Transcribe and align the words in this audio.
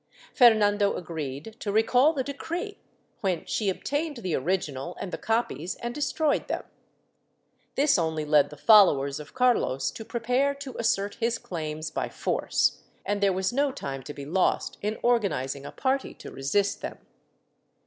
Fernando 0.33 0.95
agreed 0.95 1.57
to 1.59 1.71
recall 1.71 2.11
the 2.11 2.23
decree, 2.23 2.79
when 3.19 3.45
she 3.45 3.69
obtained 3.69 4.17
the 4.17 4.33
original 4.33 4.97
and 4.99 5.11
the 5.13 5.17
copies 5.19 5.75
and 5.75 5.93
destroyed 5.93 6.47
them. 6.47 6.63
This 7.75 7.99
only 7.99 8.25
led 8.25 8.49
the 8.49 8.57
followers 8.57 9.19
of 9.19 9.35
Carlos 9.35 9.91
to 9.91 10.03
prepare 10.03 10.55
to 10.55 10.75
assert 10.79 11.17
his 11.19 11.37
claims 11.37 11.91
by 11.91 12.09
force, 12.09 12.81
and 13.05 13.21
there 13.21 13.31
w^as 13.31 13.53
no 13.53 13.71
time 13.71 14.01
to 14.01 14.13
be 14.15 14.25
lost 14.25 14.79
in 14.81 14.97
organizing 15.03 15.67
a 15.67 15.71
party 15.71 16.15
to 16.15 16.31
resist 16.31 16.81
them. 16.81 16.97